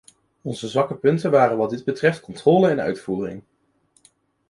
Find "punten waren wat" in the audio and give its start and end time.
0.95-1.69